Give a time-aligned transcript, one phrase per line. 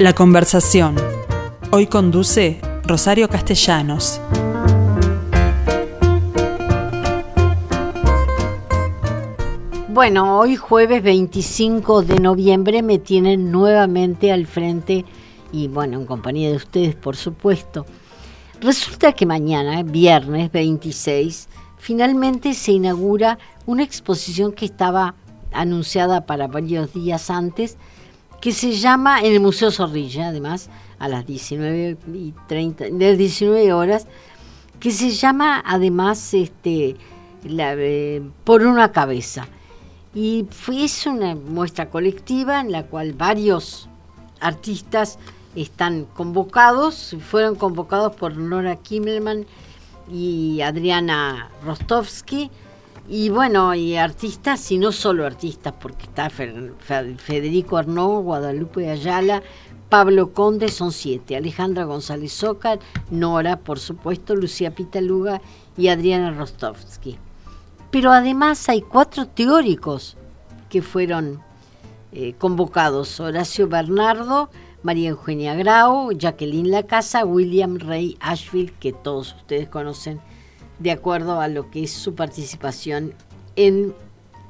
[0.00, 0.96] La conversación.
[1.72, 4.18] Hoy conduce Rosario Castellanos.
[9.88, 15.04] Bueno, hoy jueves 25 de noviembre me tienen nuevamente al frente
[15.52, 17.84] y bueno, en compañía de ustedes, por supuesto.
[18.62, 25.14] Resulta que mañana, viernes 26, finalmente se inaugura una exposición que estaba
[25.52, 27.76] anunciada para varios días antes,
[28.40, 33.72] que se llama en el Museo Zorrilla, además, a las 19 y 30, de 19
[33.72, 34.06] horas,
[34.78, 36.96] que se llama además este,
[37.44, 39.46] eh, por una cabeza.
[40.14, 43.88] Y es una muestra colectiva en la cual varios
[44.40, 45.18] artistas
[45.54, 49.46] están convocados, fueron convocados por Nora Kimmelman
[50.10, 52.50] y Adriana Rostovsky,
[53.10, 59.42] y bueno, y artistas, y no solo artistas, porque está Federico Arnaud, Guadalupe Ayala,
[59.88, 62.78] Pablo Conde, son siete, Alejandra González Zócar,
[63.10, 65.42] Nora, por supuesto, Lucía Pitaluga
[65.76, 67.18] y Adriana Rostovsky.
[67.90, 70.16] Pero además hay cuatro teóricos
[70.68, 71.40] que fueron
[72.12, 74.50] eh, convocados, Horacio Bernardo,
[74.84, 80.20] María Eugenia Grau, Jacqueline Lacasa, William Ray Ashfield, que todos ustedes conocen
[80.80, 83.14] de acuerdo a lo que es su participación
[83.54, 83.94] en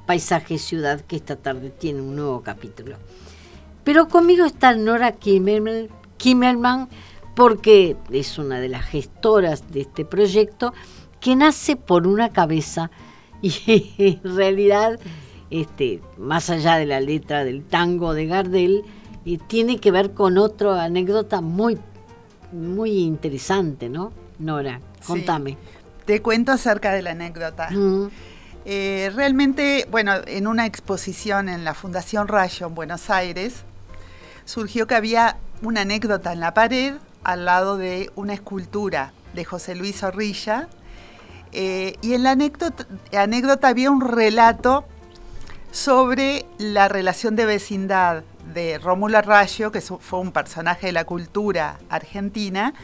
[0.06, 2.96] Paisaje Ciudad, que esta tarde tiene un nuevo capítulo.
[3.84, 6.88] Pero conmigo está Nora Kimmerman,
[7.34, 10.72] porque es una de las gestoras de este proyecto,
[11.20, 12.90] que nace por una cabeza
[13.42, 14.98] y en realidad,
[15.50, 18.84] este, más allá de la letra del tango de Gardel,
[19.24, 21.78] eh, tiene que ver con otra anécdota muy,
[22.52, 24.12] muy interesante, ¿no?
[24.38, 25.56] Nora, contame.
[26.10, 27.68] Te cuento acerca de la anécdota.
[28.64, 33.62] Eh, realmente, bueno, en una exposición en la Fundación Rayo en Buenos Aires,
[34.44, 39.76] surgió que había una anécdota en la pared al lado de una escultura de José
[39.76, 40.66] Luis Zorrilla,
[41.52, 44.84] eh, y en la anécdota, había un relato
[45.70, 51.78] sobre la relación de vecindad de Rómulo Rayo, que fue un personaje de la cultura
[51.88, 52.74] argentina,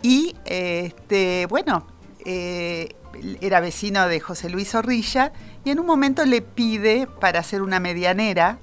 [0.00, 1.88] y este, bueno,
[2.24, 2.94] eh,
[3.40, 5.32] era vecino de José Luis Zorrilla,
[5.64, 8.58] y en un momento le pide para hacer una medianera,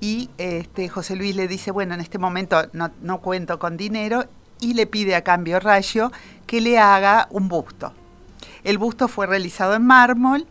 [0.00, 4.24] y este, José Luis le dice, bueno, en este momento no, no cuento con dinero,
[4.60, 6.10] y le pide a cambio Rayo
[6.46, 7.92] que le haga un busto.
[8.62, 10.46] El busto fue realizado en mármol,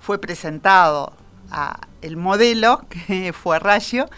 [0.00, 1.12] fue presentado
[1.50, 4.08] a el modelo, que fue Rayo,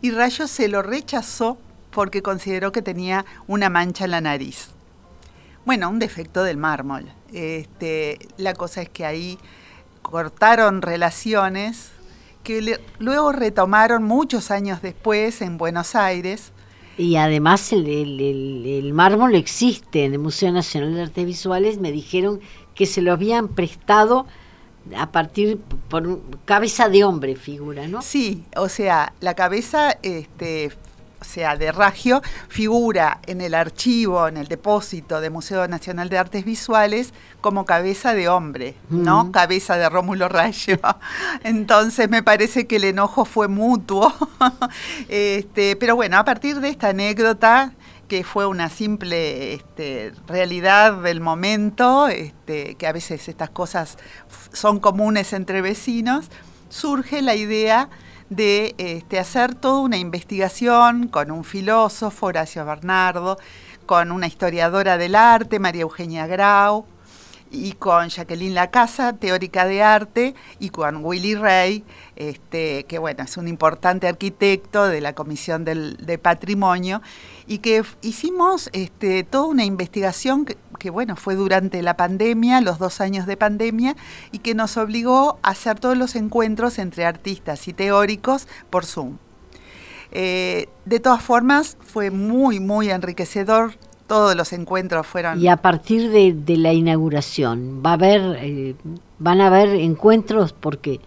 [0.00, 1.58] y Rayo se lo rechazó
[1.90, 4.68] porque consideró que tenía una mancha en la nariz.
[5.68, 7.04] Bueno, un defecto del mármol.
[7.30, 9.36] Este, la cosa es que ahí
[10.00, 11.90] cortaron relaciones
[12.42, 16.52] que luego retomaron muchos años después en Buenos Aires
[16.96, 21.78] y además el, mármol existe en el Museo Nacional de Artes Visuales.
[21.78, 22.40] Me dijeron
[22.74, 24.24] que se lo habían prestado
[24.96, 25.58] a partir
[25.90, 28.00] por cabeza de hombre figura, ¿no?
[28.00, 30.72] Sí, o sea, la cabeza este,
[31.24, 36.44] sea, de Ragio, figura en el archivo, en el depósito del Museo Nacional de Artes
[36.44, 39.32] Visuales como cabeza de hombre, ¿no?
[39.32, 40.80] Cabeza de Rómulo Raggio.
[41.44, 44.12] Entonces me parece que el enojo fue mutuo.
[45.08, 47.72] este, pero bueno, a partir de esta anécdota,
[48.08, 53.98] que fue una simple este, realidad del momento, este, que a veces estas cosas
[54.52, 56.30] son comunes entre vecinos,
[56.70, 57.88] surge la idea
[58.30, 63.38] de este, hacer toda una investigación con un filósofo, Horacio Bernardo,
[63.86, 66.84] con una historiadora del arte, María Eugenia Grau,
[67.50, 71.84] y con Jacqueline Lacasa, teórica de arte, y con Willy Rey,
[72.16, 77.02] este, que bueno, es un importante arquitecto de la Comisión del, de Patrimonio,
[77.46, 80.46] y que hicimos este, toda una investigación
[80.78, 83.96] que, bueno, fue durante la pandemia, los dos años de pandemia,
[84.32, 89.18] y que nos obligó a hacer todos los encuentros entre artistas y teóricos por Zoom.
[90.10, 93.74] Eh, de todas formas, fue muy, muy enriquecedor
[94.08, 95.40] todos los encuentros fueron.
[95.40, 98.74] Y a partir de, la inauguración, va a haber, eh,
[99.20, 101.00] van a haber encuentros porque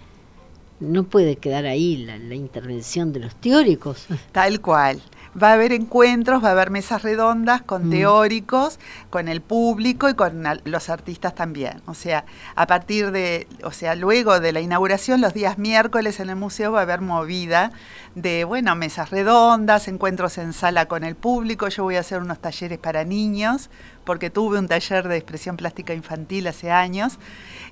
[0.80, 4.08] no puede quedar ahí la, la, intervención de los teóricos.
[4.32, 5.02] Tal cual
[5.42, 7.92] va a haber encuentros, va a haber mesas redondas con mm.
[7.92, 8.80] teóricos,
[9.10, 11.82] con el público y con los artistas también.
[11.86, 12.26] O sea,
[12.56, 16.72] a partir de, o sea, luego de la inauguración, los días miércoles en el museo
[16.72, 17.72] va a haber movida
[18.16, 21.68] de, bueno, mesas redondas, encuentros en sala con el público.
[21.70, 23.70] Yo voy a hacer unos talleres para niños
[24.04, 27.20] porque tuve un taller de expresión plástica infantil hace años.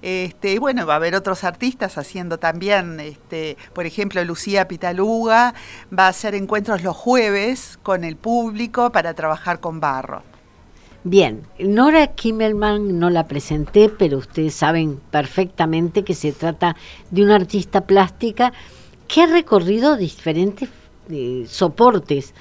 [0.01, 5.53] Este, y bueno, va a haber otros artistas haciendo también, este, por ejemplo, Lucía Pitaluga
[5.97, 7.48] va a hacer encuentros los jueves
[7.81, 10.23] con el público para trabajar con barro.
[11.03, 16.75] Bien, Nora Kimmelman no la presenté, pero ustedes saben perfectamente que se trata
[17.09, 18.51] de una artista plástica
[19.07, 20.69] que ha recorrido diferentes
[21.09, 22.33] eh, soportes,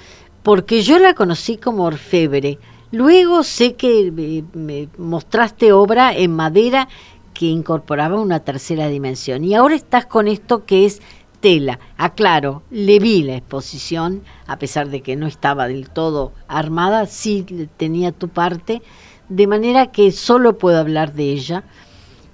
[0.43, 2.59] porque yo la conocí como orfebre.
[2.91, 6.89] Luego sé que eh, me mostraste obra en madera
[7.33, 9.45] que incorporaba una tercera dimensión.
[9.45, 11.01] Y ahora estás con esto que es
[11.39, 11.79] tela.
[11.97, 17.45] Aclaro, le vi la exposición, a pesar de que no estaba del todo armada, sí
[17.77, 18.81] tenía tu parte,
[19.29, 21.63] de manera que solo puedo hablar de ella.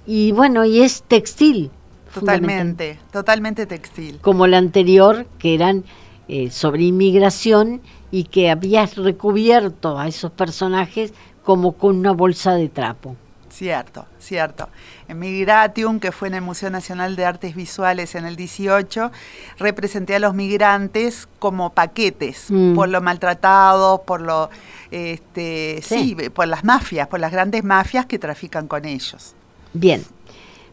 [0.06, 1.70] Y bueno, y es textil.
[2.12, 4.18] Totalmente, totalmente textil.
[4.20, 5.84] Como la anterior, que eran
[6.28, 11.12] eh, sobre inmigración y que habías recubierto a esos personajes
[11.44, 13.16] como con una bolsa de trapo.
[13.56, 14.68] Cierto, cierto.
[15.08, 19.10] En Migratium, que fue en el Museo Nacional de Artes Visuales en el 18,
[19.58, 22.74] representé a los migrantes como paquetes, mm.
[22.74, 24.50] por lo maltratados, por lo,
[24.90, 26.14] este, sí.
[26.34, 29.34] por las mafias, por las grandes mafias que trafican con ellos.
[29.72, 30.04] Bien,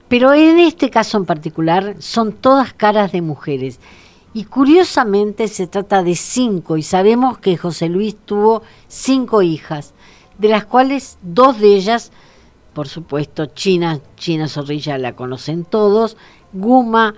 [0.09, 3.79] pero en este caso en particular son todas caras de mujeres.
[4.33, 9.93] Y curiosamente se trata de cinco, y sabemos que José Luis tuvo cinco hijas,
[10.37, 12.11] de las cuales dos de ellas
[12.73, 16.17] por supuesto, China, China Zorrilla la conocen todos,
[16.53, 17.15] Guma,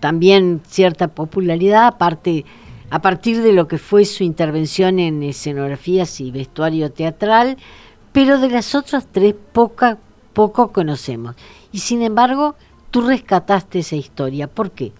[0.00, 2.44] también cierta popularidad, aparte,
[2.90, 7.56] a partir de lo que fue su intervención en escenografías y vestuario teatral,
[8.12, 9.98] pero de las otras tres poca,
[10.32, 11.34] poco conocemos.
[11.72, 12.54] Y sin embargo,
[12.90, 14.46] tú rescataste esa historia.
[14.46, 14.92] ¿Por qué?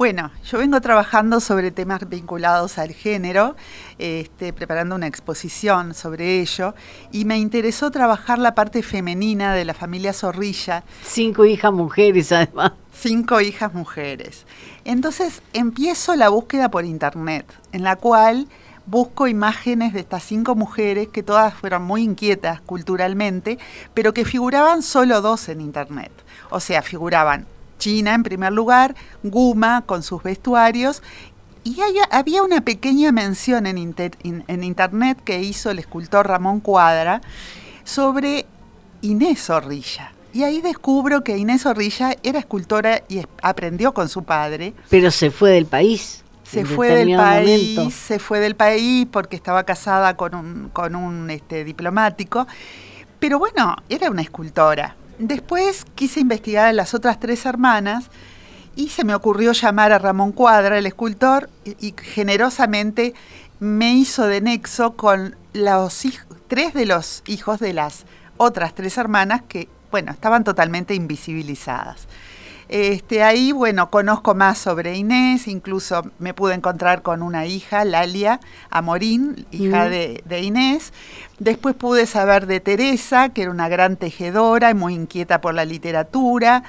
[0.00, 3.54] Bueno, yo vengo trabajando sobre temas vinculados al género,
[3.98, 6.74] este, preparando una exposición sobre ello,
[7.12, 10.84] y me interesó trabajar la parte femenina de la familia Zorrilla.
[11.04, 12.72] Cinco hijas mujeres, además.
[12.94, 14.46] Cinco hijas mujeres.
[14.86, 18.48] Entonces empiezo la búsqueda por internet, en la cual
[18.86, 23.58] busco imágenes de estas cinco mujeres que todas fueron muy inquietas culturalmente,
[23.92, 26.10] pero que figuraban solo dos en internet.
[26.48, 27.46] O sea, figuraban
[27.80, 28.94] China en primer lugar,
[29.24, 31.02] Guma con sus vestuarios
[31.64, 31.78] y
[32.10, 37.20] había una pequeña mención en, internet que hizo el escultor Ramón Cuadra
[37.84, 38.46] sobre
[39.02, 40.12] Inés Zorrilla.
[40.32, 44.74] Y ahí descubro que Inés Zorrilla era escultora y aprendió con su padre.
[44.88, 46.24] Pero se fue del país.
[46.44, 51.30] Se fue del país, se fue del país porque estaba casada con un, con un
[51.30, 52.46] este, diplomático.
[53.18, 54.96] Pero bueno, era una escultora.
[55.20, 58.06] Después quise investigar a las otras tres hermanas
[58.74, 63.12] y se me ocurrió llamar a Ramón Cuadra, el escultor, y, generosamente
[63.58, 66.06] me hizo de nexo con los
[66.48, 68.06] tres de los hijos de las
[68.38, 72.08] otras tres hermanas que, bueno, estaban totalmente invisibilizadas.
[72.70, 78.38] Este, ahí, bueno, conozco más sobre Inés, incluso me pude encontrar con una hija, Lalia
[78.70, 79.90] Amorín, hija mm.
[80.28, 80.92] de, Inés.
[81.40, 85.64] Después pude saber de Teresa, que era una gran tejedora y muy inquieta por la
[85.64, 86.62] literatura.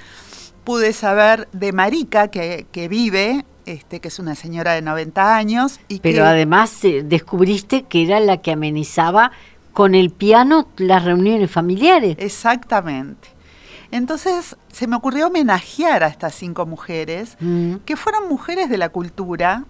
[0.63, 5.79] Pude saber de Marica, que, vive este, que es una señora de 90 años.
[5.87, 9.33] Y Pero además eh, descubriste que era la que amenizaba
[9.71, 12.15] con el piano las reuniones familiares.
[12.17, 13.30] Exactamente.
[13.91, 17.75] Entonces se me ocurrió homenajear a estas cinco mujeres, mm.
[17.85, 19.65] que fueron mujeres de la cultura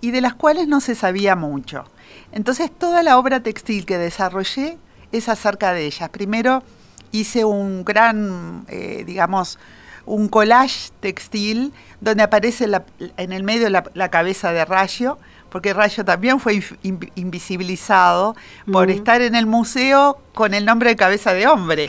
[0.00, 1.84] y de las cuales no se sabía mucho.
[2.32, 4.78] Entonces toda la obra textil que desarrollé
[5.12, 6.08] es acerca de ellas.
[6.08, 6.62] Primero
[7.12, 9.58] hice un gran, eh, digamos,
[10.06, 12.66] un collage textil donde aparece
[13.16, 15.18] en el medio la cabeza de Rayo,
[15.50, 16.62] porque Rayo también fue
[17.14, 18.36] invisibilizado
[18.70, 21.88] por estar en el museo con el nombre de cabeza de hombre.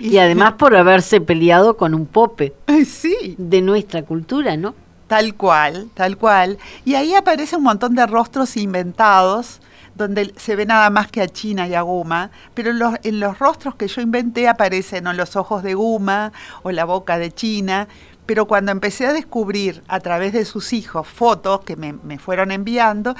[0.00, 2.54] Y, además por haberse peleado con un pope
[2.86, 3.36] sí.
[3.38, 4.74] de nuestra cultura, ¿no?
[5.06, 6.58] Tal cual, tal cual.
[6.84, 9.60] Y ahí aparece un montón de rostros inventados
[9.94, 13.20] donde se ve nada más que a China y a Guma, pero en los, en
[13.20, 16.32] los rostros que yo inventé aparecen o los ojos de Guma
[16.62, 17.86] o la boca de China,
[18.26, 23.14] pero cuando empecé a descubrir a través de sus hijos fotos que me, fueron enviando,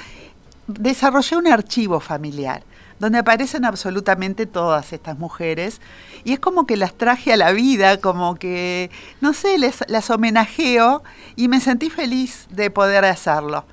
[0.67, 2.63] desarrollé un archivo familiar
[2.99, 5.81] donde aparecen absolutamente todas estas mujeres
[6.23, 10.11] y es como que las traje a la vida, como que, no sé, les, las
[10.11, 11.03] homenajeo
[11.37, 13.65] y me sentí feliz de poder hacerlo,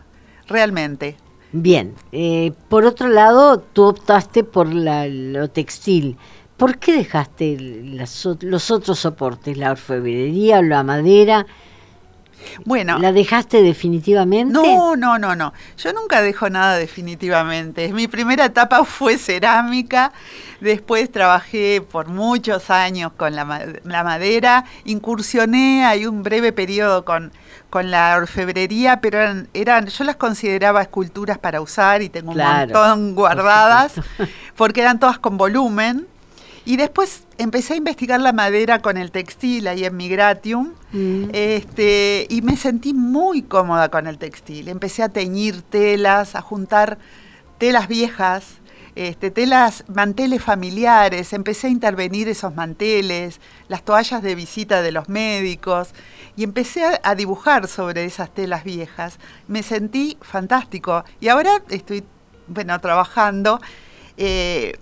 [0.48, 1.18] realmente.
[1.54, 6.18] Bien, eh, por otro lado, tú optaste por la, lo textil.
[6.62, 11.48] ¿Por qué dejaste los otros soportes, la orfebrería o la madera?
[12.66, 13.00] Bueno.
[13.00, 14.54] ¿La dejaste definitivamente?
[14.54, 15.54] No, no, no, no.
[15.76, 17.92] Yo nunca dejo nada definitivamente.
[17.94, 20.14] Mi primera etapa fue cerámica,
[20.60, 27.32] después trabajé por muchos años con la, madera, incursioné, hay un breve periodo con,
[27.72, 32.38] con la orfebrería, pero eran, eran, yo las consideraba esculturas para usar y tengo un
[32.38, 33.94] montón guardadas,
[34.56, 36.11] porque eran todas con volumen.
[36.66, 41.30] Y después empecé a investigar la madera con el textil ahí en Migratium mm.
[41.34, 44.68] este, y me sentí muy cómoda con el textil.
[44.68, 47.00] Empecé a teñir telas, a juntar
[47.58, 48.62] telas viejas,
[48.96, 55.08] este, telas, manteles familiares, empecé a intervenir esos manteles, las toallas de visita de los
[55.10, 55.90] médicos
[56.36, 59.18] y empecé a, dibujar sobre esas telas viejas.
[59.48, 62.04] Me sentí fantástico y ahora estoy,
[62.48, 63.62] bueno, trabajando.
[64.18, 64.78] Eh,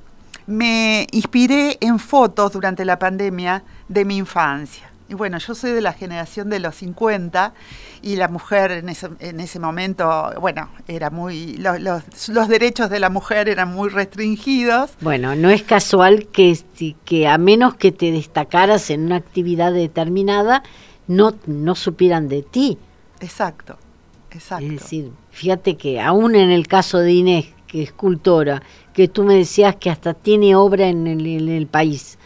[0.50, 4.90] me inspiré en fotos durante la pandemia de mi infancia.
[5.08, 7.54] Y bueno, yo soy de la generación de los 50
[8.02, 11.80] y la mujer en ese, en ese momento, bueno, era muy, los,
[12.30, 14.92] los, derechos de la mujer eran muy restringidos.
[15.02, 16.58] Bueno, no es casual que,
[17.06, 20.64] que a menos que te destacaras en una actividad determinada,
[21.08, 22.78] no, no supieran de ti.
[23.20, 23.78] Exacto,
[24.32, 24.66] exacto.
[24.66, 28.62] Es decir, fíjate que aún en el caso de Inés, que es escultora,
[28.94, 32.18] que tú me decías que hasta tiene obra en el, país,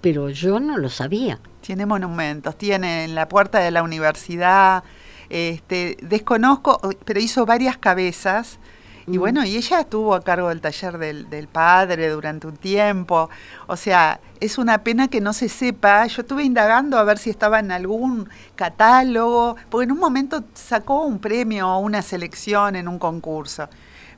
[0.00, 1.38] pero yo no lo sabía.
[1.60, 4.82] Tiene monumentos, tiene en la puerta de la universidad,
[5.28, 8.58] este, desconozco, pero hizo varias cabezas.
[9.06, 9.20] Y mm.
[9.20, 13.28] bueno, y ella estuvo a cargo del taller del, del, padre durante un tiempo.
[13.66, 16.06] O sea, es una pena que no se sepa.
[16.06, 21.02] Yo estuve indagando a ver si estaba en algún catálogo, porque en un momento sacó
[21.02, 23.68] un premio o una selección en un concurso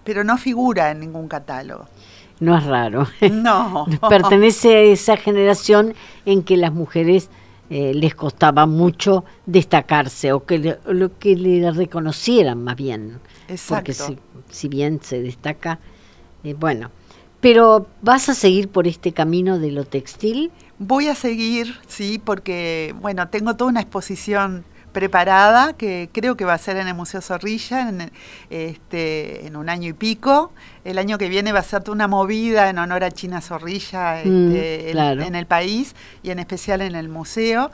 [0.05, 1.87] pero no figura en ningún catálogo.
[2.41, 3.07] No es raro.
[3.31, 3.87] No.
[4.09, 7.29] Pertenece a esa generación en que las mujeres
[7.69, 13.21] eh, les costaba mucho destacarse o que lo que le reconocieran más bien.
[13.47, 13.93] Exacto.
[14.07, 14.19] Porque
[14.51, 15.79] si, bien se destaca,
[16.43, 16.91] eh, bueno.
[17.41, 20.51] Pero ¿vas a seguir por este camino de lo textil?
[20.79, 26.55] Voy a seguir, sí, porque, bueno, tengo toda una exposición preparada, que creo que va
[26.55, 28.13] a ser en el Museo Zorrilla en,
[28.51, 30.53] este, en un año y pico.
[30.85, 34.55] El año que viene va a ser una movida en honor a China Zorrilla mm,
[34.55, 37.71] este, en, el país y en especial en el museo.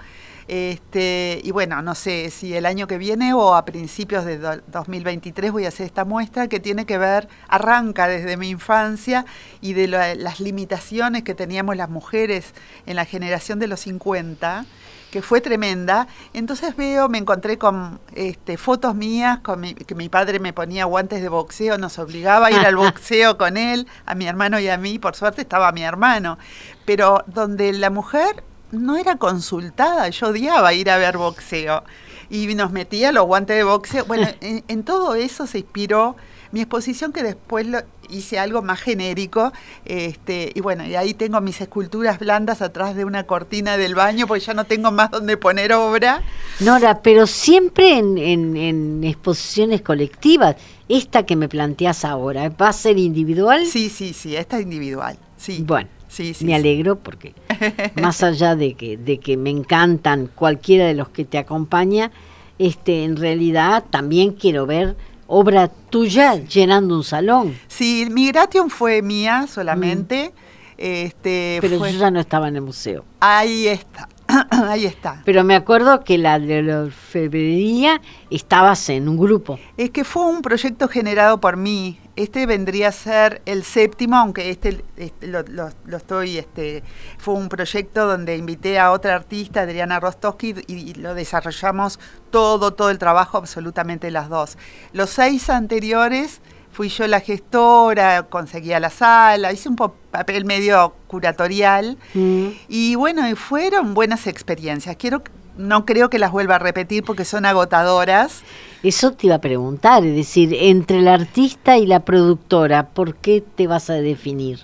[0.49, 5.51] Este, y bueno, no sé si el año que viene o a principios de 2023
[5.51, 9.27] voy a hacer esta muestra que tiene que ver, arranca desde mi infancia
[9.61, 12.55] y de las limitaciones que teníamos las mujeres
[12.87, 14.67] en la generación de los 50
[15.11, 16.09] que fue tremenda.
[16.33, 21.23] Entonces veo, me encontré con este, fotos mías, con que mi padre me ponía guantes
[21.23, 24.77] de boxeo, nos obligaba a ir al boxeo con él, a mi hermano y a
[24.77, 26.39] mí, por suerte estaba mi hermano,
[26.85, 31.85] pero donde la mujer no era consultada, yo odiaba ir a ver boxeo
[32.29, 34.05] y nos metía los guantes de boxeo.
[34.05, 36.17] Bueno, en todo eso se inspiró
[36.53, 39.53] mi exposición que después lo, hice algo más genérico,
[39.85, 44.27] este, y bueno, y ahí tengo mis esculturas blandas atrás de una cortina del baño,
[44.27, 46.23] porque ya no tengo más donde poner obra.
[46.61, 50.57] Nora, pero siempre en, en, exposiciones colectivas,
[50.89, 53.67] esta que me planteas ahora, ¿va a ser individual?
[53.67, 55.63] Sí, sí, sí, esta es individual, sí.
[55.67, 55.89] Bueno.
[56.09, 57.35] Sí, sí, me alegro porque
[58.01, 62.11] más allá de que, de que me encantan cualquiera de los que te acompaña,
[62.59, 67.59] este, en realidad también quiero ver obra tuya llenando un salón.
[67.69, 70.33] Sí, Migration fue mía solamente.
[70.35, 70.47] Mm.
[70.79, 73.05] Este, Pero yo ya no estaba en el museo.
[73.21, 74.09] Ahí está.
[74.51, 75.23] Ahí está.
[75.25, 79.59] Pero me acuerdo que la de la orfebrería estabas en un grupo.
[79.77, 81.99] Es que fue un proyecto generado por mí.
[82.17, 86.83] Este vendría a ser el séptimo, aunque este, este lo, estoy, este,
[87.19, 92.91] fue un proyecto donde invité a otra artista, Adriana Rostowski, y, lo desarrollamos todo, todo
[92.91, 94.57] el trabajo, absolutamente las dos.
[94.93, 96.41] Los seis anteriores
[96.73, 102.49] fui yo la gestora, conseguía la sala, hice un papel medio curatorial mm.
[102.69, 104.97] y bueno, fueron buenas experiencias.
[104.97, 105.23] Quiero
[105.57, 108.43] no creo que las vuelva a repetir porque son agotadoras.
[108.83, 113.43] Eso te iba a preguntar, es decir, entre el artista y la productora, ¿por qué
[113.43, 114.61] te vas a definir?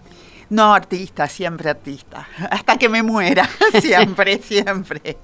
[0.52, 2.28] No, artista, siempre artista.
[2.50, 3.49] Hasta que me muera,
[3.80, 5.16] siempre, siempre.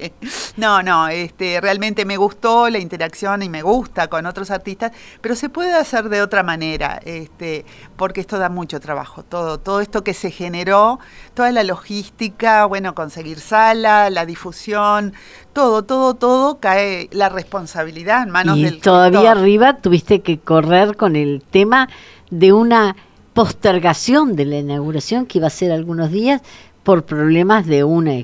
[0.57, 5.37] No, no, este, realmente me gustó la interacción y me gusta con otros artistas, pero
[5.37, 7.67] se puede hacer de otra manera, este,
[7.97, 9.23] porque esto da mucho trabajo.
[9.23, 10.99] Todo, todo esto que se generó,
[11.35, 15.13] toda la logística, bueno, conseguir sala, la difusión,
[15.53, 21.17] todo, todo, todo cae la responsabilidad en manos y Todavía arriba tuviste que correr con
[21.17, 21.91] el tema
[22.31, 22.97] de una
[23.39, 26.43] postergación de la inauguración que iba a ser algunos días
[26.83, 28.15] por problemas de una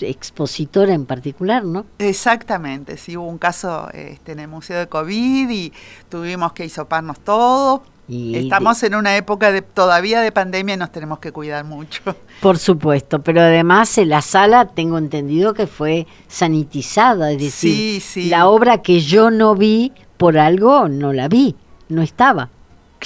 [0.00, 1.84] expositora en particular, ¿no?
[1.98, 5.74] Exactamente, sí, hubo un caso este, en el Museo de COVID y
[6.08, 7.82] tuvimos que hisoparnos todo.
[8.08, 12.00] Y Estamos en una época de, todavía de pandemia y nos tenemos que cuidar mucho.
[12.40, 18.48] Por supuesto, pero además en la sala tengo entendido que fue sanitizada, es decir, la
[18.48, 21.56] obra que yo no vi por algo no la vi,
[21.90, 22.48] no estaba.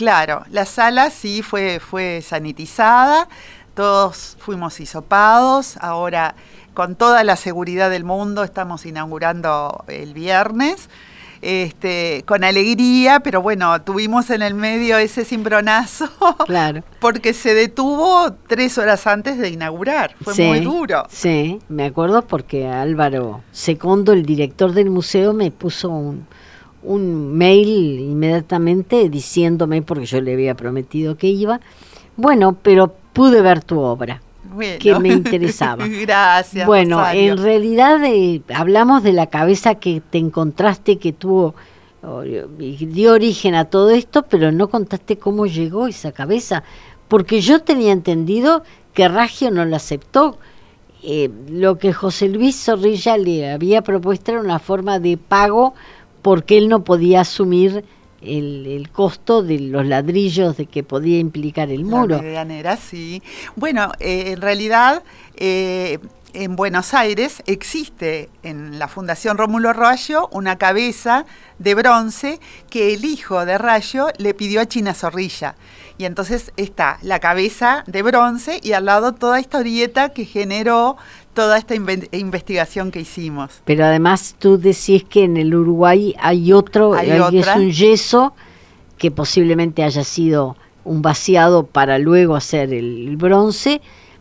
[0.00, 3.28] Claro, la sala sí fue, fue sanitizada,
[3.74, 6.36] todos fuimos hisopados, ahora
[6.72, 10.88] con toda la seguridad del mundo estamos inaugurando el viernes.
[11.42, 16.08] Este, con alegría, pero bueno, tuvimos en el medio ese cimbronazo,
[16.46, 16.82] claro.
[16.98, 21.04] porque se detuvo tres horas antes de inaugurar, fue muy duro.
[21.10, 26.26] Sí, me acuerdo porque Álvaro Secondo, el director del museo, me puso un,
[26.82, 31.60] un mail inmediatamente diciéndome, porque yo le había prometido que iba,
[32.16, 34.22] bueno, pero pude ver tu obra.
[34.78, 35.86] que me interesaba.
[36.00, 36.66] Gracias.
[36.66, 41.54] Bueno, en realidad eh, hablamos de la cabeza que te encontraste, que tuvo,
[42.58, 46.62] dio origen a todo esto, pero no contaste cómo llegó esa cabeza,
[47.08, 48.62] porque yo tenía entendido
[48.94, 50.38] que Ragio no la aceptó.
[51.02, 55.74] Eh, lo que José Luis Zorrilla le había propuesto era una forma de pago
[56.22, 57.84] porque él no podía asumir
[58.22, 62.20] el, costo de los ladrillos de que podía implicar el muro.
[62.80, 63.22] Sí.
[63.56, 65.02] Bueno, eh, en realidad
[65.36, 65.98] eh,
[66.34, 71.26] en Buenos Aires existe en la Fundación Rómulo Rayo una cabeza
[71.58, 75.56] de bronce que el hijo de Rayo le pidió a China Zorrilla.
[75.98, 80.96] Y entonces está la cabeza de bronce y al lado toda esta orieta que generó
[81.34, 83.62] toda esta investigación que hicimos.
[83.64, 88.34] Pero además tú decís que en el Uruguay hay otro, hay es un yeso
[88.98, 93.80] que posiblemente haya sido un vaciado para luego hacer el, bronce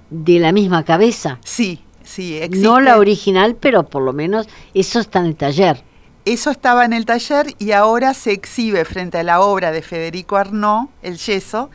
[0.10, 1.39] de la misma cabeza.
[1.44, 2.68] Sí, sí, existe.
[2.68, 5.84] No la original, pero por lo menos eso está en el taller.
[6.25, 10.36] Eso estaba en el taller y ahora se exhibe frente a la obra de Federico
[10.36, 11.70] Arnaud, El yeso,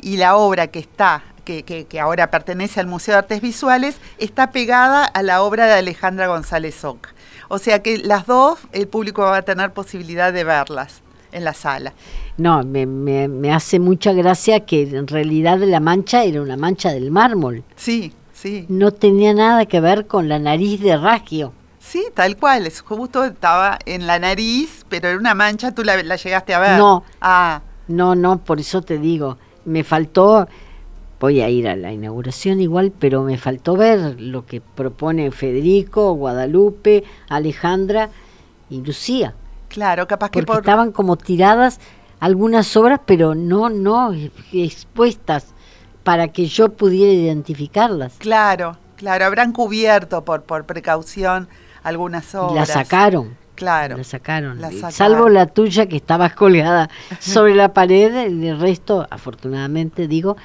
[0.00, 5.04] y la obra que está que, ahora pertenece al Museo de Artes Visuales, está pegada
[5.04, 7.14] a la obra de Alejandra González Oca.
[7.48, 11.54] O sea que las dos, el público va a tener posibilidad de verlas en la
[11.54, 11.92] sala.
[12.36, 17.10] No, me, me, hace mucha gracia que en realidad la mancha era una mancha del
[17.10, 17.64] mármol.
[17.76, 18.66] Sí, sí.
[18.68, 21.52] No tenía nada que ver con la nariz de Ragio.
[21.78, 26.02] Sí, tal cual, es justo estaba en la nariz, pero era una mancha, tú la,
[26.02, 26.78] la llegaste a ver.
[26.78, 27.62] No, ah.
[27.88, 30.46] no, no, por eso te digo, me faltó
[31.20, 36.14] voy a ir a la inauguración igual, pero me faltó ver lo que propone Federico,
[36.14, 38.08] Guadalupe, Alejandra
[38.70, 39.34] y Lucía.
[39.68, 41.78] Claro, capaz que porque estaban como tiradas
[42.20, 44.12] algunas obras, pero no, no
[44.52, 45.54] expuestas
[46.02, 48.14] para que yo pudiera identificarlas.
[48.18, 51.48] Claro, claro, habrán cubierto por, por precaución
[51.82, 52.68] algunas obras.
[52.68, 53.36] La sacaron.
[53.54, 53.98] Claro.
[53.98, 54.60] La sacaron.
[54.60, 54.92] La sacaron.
[54.92, 56.88] Salvo la tuya que estaba colgada
[57.20, 60.36] sobre la pared, el resto, afortunadamente digo,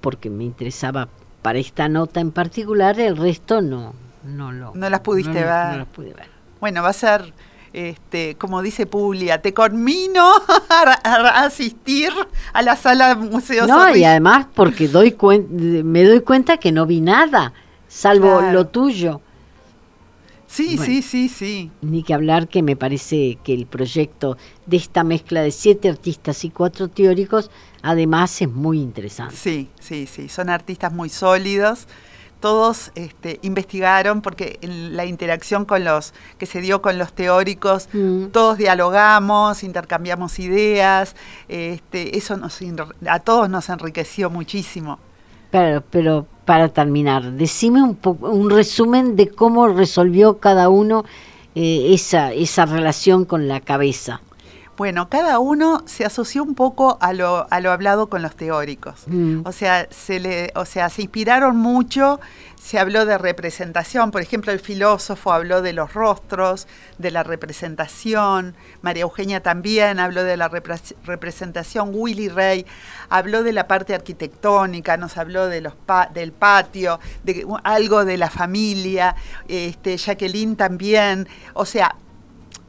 [0.00, 1.08] porque me interesaba
[1.42, 3.94] para esta nota en particular, el resto no,
[4.24, 4.72] no lo.
[4.74, 5.72] No las pudiste ver.
[5.72, 6.28] No las pude ver.
[6.60, 7.32] Bueno, va a ser,
[7.72, 10.32] este, como dice Publia, te conmino
[10.68, 12.12] a, asistir
[12.52, 13.66] a la sala museo.
[13.66, 15.16] No, y además porque doy
[15.50, 17.52] me doy cuenta que no vi nada,
[17.88, 19.20] salvo lo tuyo.
[20.52, 21.70] Sí, sí, sí, sí.
[21.80, 26.44] Ni que hablar que me parece que el proyecto de esta mezcla de siete artistas
[26.44, 29.34] y cuatro teóricos, además es muy interesante.
[29.34, 30.28] Sí, sí, sí.
[30.28, 31.88] Son artistas muy sólidos.
[32.42, 37.88] Todos este, investigaron porque en la interacción con los que se dio con los teóricos,
[37.92, 38.26] mm.
[38.26, 41.14] todos dialogamos, intercambiamos ideas.
[41.48, 42.58] Este, eso nos,
[43.08, 44.98] a todos nos enriqueció muchísimo.
[45.52, 51.04] Pero, pero para terminar, decime un, un resumen de cómo resolvió cada uno
[51.54, 54.20] eh, esa, esa relación con la cabeza.
[54.82, 59.04] Bueno, cada uno se asoció un poco a lo, a lo hablado con los teóricos.
[59.06, 59.42] Mm.
[59.44, 62.18] O, sea, se le, o sea, se inspiraron mucho,
[62.60, 66.66] se habló de representación, por ejemplo, el filósofo habló de los rostros,
[66.98, 72.66] de la representación, María Eugenia también habló de la representación, Willy Rey
[73.08, 75.74] habló de la parte arquitectónica, nos habló de los
[76.12, 79.14] del patio, de algo de la familia,
[79.46, 81.94] este, Jacqueline también, o sea,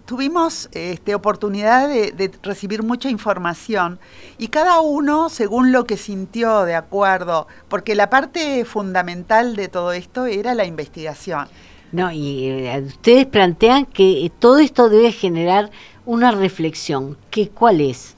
[0.06, 4.00] tuvimos este, oportunidad de, recibir mucha información
[4.38, 9.94] y cada uno según lo que sintió de acuerdo, porque la parte fundamental de todo
[9.94, 11.48] esto era la investigación.
[11.92, 15.70] No, y eh, ustedes plantean que todo esto debe generar
[16.06, 18.16] una reflexión, ¿qué cuál es?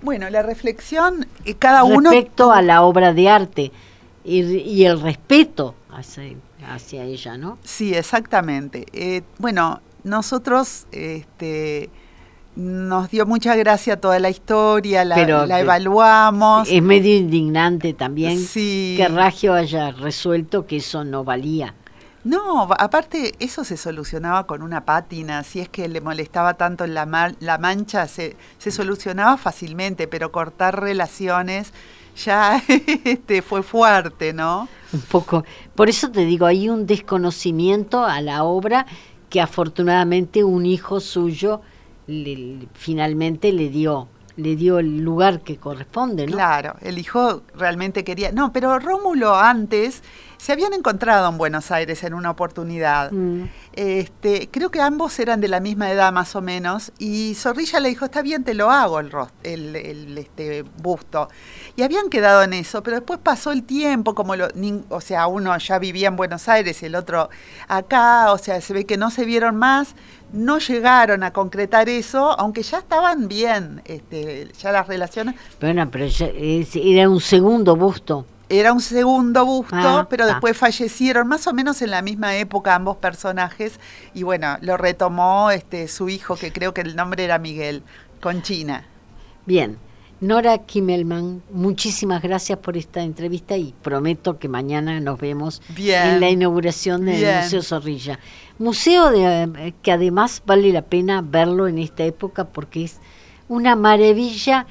[0.00, 2.10] Bueno, la reflexión, eh, cada uno...
[2.10, 3.72] Respecto a la obra de arte
[4.24, 6.36] y, y el respeto hacia,
[6.68, 7.58] hacia ella, ¿no?
[7.64, 8.86] Sí, exactamente.
[8.92, 11.90] Eh, bueno, nosotros este,
[12.54, 16.68] nos dio mucha gracia toda la historia, la, Pero, la eh, evaluamos.
[16.70, 18.94] Es medio indignante también Sí.
[18.96, 21.74] que Raggio haya resuelto que eso no valía.
[22.24, 27.06] No, aparte eso se solucionaba con una pátina, si es que le molestaba tanto la,
[27.06, 31.72] ma- la mancha, se, se solucionaba fácilmente, pero cortar relaciones
[32.24, 32.60] ya
[33.04, 34.66] este, fue fuerte, ¿no?
[34.92, 35.44] Un poco.
[35.76, 38.86] Por eso te digo, hay un desconocimiento a la obra
[39.30, 41.60] que afortunadamente un hijo suyo
[42.06, 46.32] le- finalmente le dio, le dio el lugar que corresponde, ¿no?
[46.32, 48.30] Claro, el hijo realmente quería.
[48.32, 50.02] No, pero Rómulo antes
[50.38, 53.10] se habían encontrado en Buenos Aires en una oportunidad.
[53.12, 53.44] Mm.
[53.72, 57.90] Este, creo que ambos eran de la misma edad más o menos y Zorrilla le
[57.90, 59.10] dijo, está bien, te lo hago el,
[59.42, 61.28] el, el, este, busto.
[61.76, 64.48] Y habían quedado en eso, pero después pasó el tiempo, como lo,
[64.88, 67.28] o sea, uno ya vivía en Buenos Aires y el otro
[67.68, 69.94] acá, o sea, se ve que no se vieron más,
[70.32, 75.34] no llegaron a concretar eso, aunque ya estaban bien, este, ya las relaciones.
[75.60, 78.26] Bueno, pero ya era un segundo busto.
[78.48, 80.28] Era un segundo busto, Ah, pero ah.
[80.28, 83.80] después fallecieron más o menos en la misma época ambos personajes
[84.14, 87.82] y bueno, lo retomó este su hijo que creo que el nombre era Miguel,
[88.20, 88.84] con China.
[89.46, 89.78] Bien,
[90.20, 96.02] Nora Kimmelman, muchísimas gracias por esta entrevista y prometo que mañana nos vemos Bien.
[96.08, 97.42] en la inauguración del Bien.
[97.42, 98.18] Museo Zorrilla.
[98.58, 102.98] Museo de, eh, que además vale la pena verlo en esta época porque es
[103.48, 104.66] una maravilla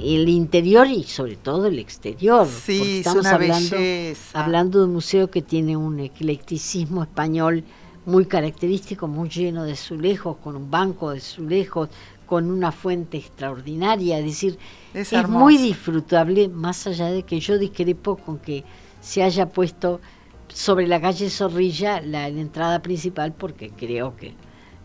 [0.00, 2.46] el interior y sobre todo el exterior.
[2.46, 4.42] Sí, porque es estamos una hablando, belleza.
[4.44, 7.64] hablando de un museo que tiene un eclecticismo español
[8.06, 11.88] muy característico, muy lleno de azulejos, con un banco de azulejos,
[12.26, 14.58] con una fuente extraordinaria, es decir,
[14.94, 18.64] Es muy disfrutable, más allá de que yo discrepo con que
[19.00, 20.00] se haya puesto
[20.48, 24.34] sobre la calle Zorrilla la, la entrada principal, porque creo que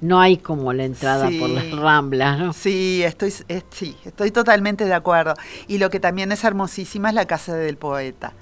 [0.01, 1.39] no hay como la entrada Sí.
[1.39, 2.53] por las ramblas, ¿no?
[2.53, 5.33] Sí, estoy es- sí, estoy totalmente de acuerdo.
[5.67, 8.33] Y lo que también es hermosísima es la casa del poeta.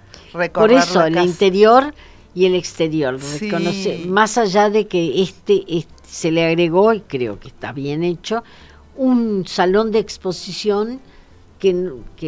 [0.54, 1.94] Por eso, el casa- interior
[2.36, 3.20] y el exterior.
[3.20, 3.50] Sí.
[3.50, 8.04] reconoce- más allá de que este, este se le agregó, y creo que está bien
[8.04, 8.44] hecho,
[8.96, 11.00] un salón de exposición
[11.60, 11.74] que,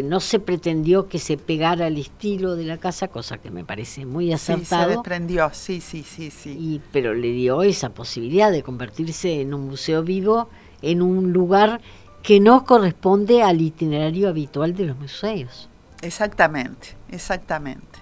[0.03, 4.05] no se pretendió que se pegara al estilo de la casa, cosa que me parece
[4.05, 4.89] muy Sí, se acertado.
[4.89, 6.51] desprendió, sí, sí, sí, sí.
[6.59, 10.49] y, pero le dio esa posibilidad de convertirse en un museo vivo,
[10.81, 11.81] en un lugar
[12.23, 15.69] que no corresponde al itinerario habitual de los museos.
[16.01, 17.99] Exactamente, exactamente.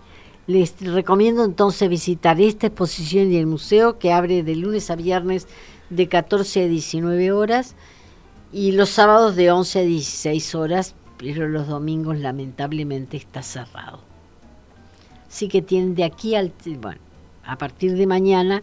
[0.47, 5.47] Les recomiendo entonces visitar esta exposición y el museo que abre de lunes a viernes
[5.89, 7.75] de 14 a 19 horas
[8.53, 13.99] y los sábados de 11 a 16 horas, pero los domingos lamentablemente está cerrado.
[15.27, 16.99] Así que tienen de aquí al, bueno,
[17.43, 18.61] a partir de mañana,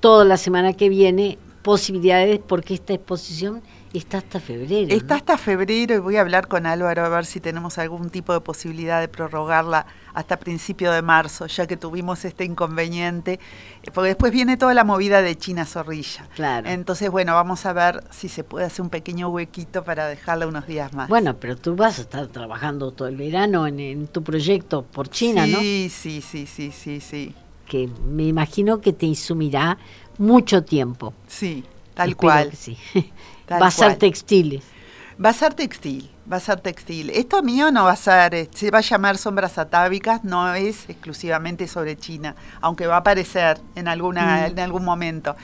[0.00, 3.62] toda la semana que viene, posibilidades porque esta exposición
[3.98, 4.94] está hasta febrero.
[4.94, 5.18] Está ¿no?
[5.18, 8.40] hasta febrero y voy a hablar con Álvaro a ver si tenemos algún tipo de
[8.40, 13.34] posibilidad de prorrogarla hasta principio de marzo, ya que tuvimos este inconveniente,
[13.82, 16.26] eh, porque después viene toda la movida de China Zorrilla.
[16.34, 16.68] Claro.
[16.68, 20.66] Entonces, bueno, vamos a ver si se puede hacer un pequeño huequito para dejarla unos
[20.66, 21.08] días más.
[21.08, 25.08] Bueno, pero tú vas a estar trabajando todo el verano en, en tu proyecto por
[25.10, 25.58] China, ¿no?
[25.58, 27.34] sí, sí, sí, sí, sí, sí,
[27.68, 29.76] Que me imagino que te insumirá
[30.18, 31.12] mucho tiempo.
[31.26, 31.62] sí,
[31.94, 32.50] tal Espero cual.
[32.50, 32.78] que sí.
[33.46, 33.98] Tal va a ser cual.
[33.98, 34.64] textiles.
[35.24, 37.08] Va a ser textil, va a ser textil.
[37.10, 40.84] Esto mío no va a ser, eh, se va a llamar sombras atávicas, no es
[40.90, 44.50] exclusivamente sobre China, aunque va a aparecer en, alguna, Mm.
[44.50, 45.34] en algún momento.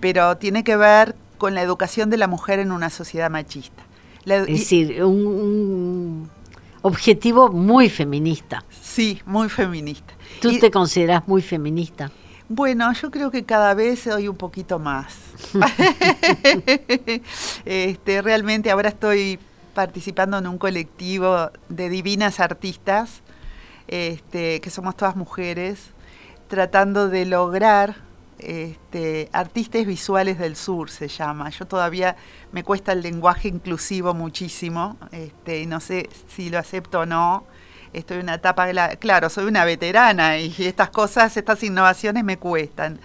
[0.00, 3.82] Pero tiene que ver con la educación de la mujer en una sociedad machista.
[4.24, 6.30] La Es y- decir, un, un
[6.82, 8.62] objetivo muy feminista.
[8.82, 10.12] sí, muy feminista.
[10.42, 12.10] ¿Tú Y- te consideras muy feminista?
[12.48, 15.16] Bueno, yo creo que cada vez soy un poquito más.
[17.64, 19.38] este, realmente ahora estoy
[19.72, 23.22] participando en un colectivo de divinas artistas,
[23.88, 25.92] este, que somos todas mujeres,
[26.48, 27.96] tratando de lograr
[28.38, 31.48] este, artistas visuales del sur, se llama.
[31.48, 32.14] Yo todavía
[32.52, 37.46] me cuesta el lenguaje inclusivo muchísimo, este, y no sé si lo acepto o no.
[37.94, 42.36] Estoy en una etapa, cla- claro, soy una veterana y estas cosas, estas innovaciones me
[42.36, 42.98] cuestan.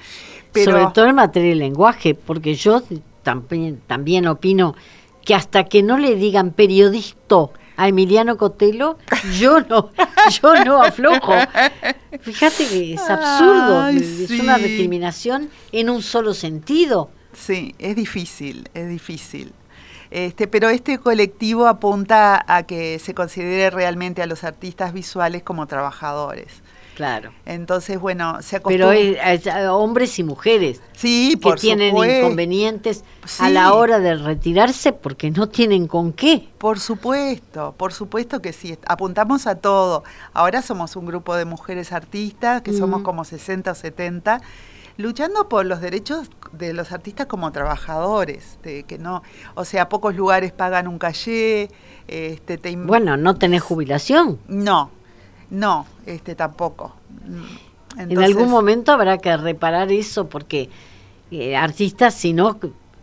[0.52, 2.82] Pero Sobre todo en materia de lenguaje, porque yo
[3.24, 4.76] también, también opino
[5.24, 7.36] que hasta que no le digan periodista
[7.78, 8.98] a Emiliano Cotelo,
[9.40, 9.92] yo no,
[10.42, 11.34] yo no aflojo.
[12.22, 14.64] Fíjate que es absurdo, Ay, es una sí.
[14.64, 17.12] recriminación en un solo sentido.
[17.32, 19.54] Sí, es difícil, es difícil.
[20.12, 25.68] Este, pero este colectivo apunta a que se considere realmente a los artistas visuales como
[25.68, 26.64] trabajadores.
[26.96, 27.32] Claro.
[27.46, 29.34] Entonces, bueno, se Pero acostumbra.
[29.34, 32.18] es, es, hombres y mujeres sí, que por tienen supuesto.
[32.26, 33.06] inconvenientes
[33.40, 36.50] a la hora de retirarse porque no tienen con qué.
[36.58, 40.04] Por supuesto, por supuesto que sí, apuntamos a todo.
[40.34, 44.42] Ahora somos un grupo de mujeres artistas, que somos como 60 o 70,
[45.00, 49.24] luchando por los derechos de los artistas como trabajadores, de que no,
[49.56, 51.70] o sea, pocos lugares pagan un calle,
[52.10, 54.40] este, te Bueno, no tenés jubilación.
[54.48, 54.92] no,
[55.50, 56.96] no, este tampoco.
[57.26, 60.70] Mm, en algún momento habrá que reparar eso porque
[61.32, 62.60] eh, artistas, si no,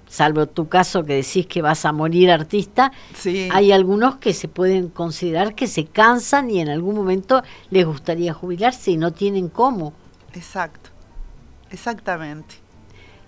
[0.06, 4.48] salvo tu caso que decís que vas a morir artista, sí, hay algunos que se
[4.48, 9.48] pueden considerar que se cansan y en algún momento les gustaría jubilarse y no tienen
[9.48, 9.94] cómo.
[10.34, 10.90] exacto,
[11.70, 12.56] exactamente.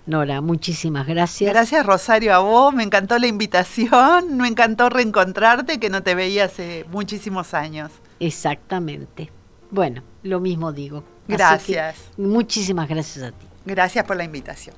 [0.05, 1.51] Nora, muchísimas gracias.
[1.51, 6.45] Gracias Rosario a vos, me encantó la invitación, me encantó reencontrarte que no te veía
[6.45, 7.91] hace muchísimos años.
[8.19, 9.29] Exactamente.
[9.69, 11.03] Bueno, lo mismo digo.
[11.27, 11.95] Gracias.
[12.17, 13.45] muchísimas gracias a ti.
[13.65, 14.75] Gracias por la invitación.